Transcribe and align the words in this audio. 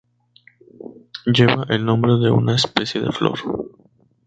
Lleva 1.27 1.67
el 1.69 1.85
nombre 1.85 2.13
de 2.13 2.31
una 2.31 2.55
especie 2.55 2.99
de 3.01 3.11
flor. 3.11 3.37